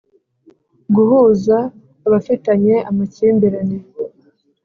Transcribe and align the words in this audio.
Guhuza 0.95 1.57
abafitanye 2.07 2.75
amakimbirane 2.89 3.77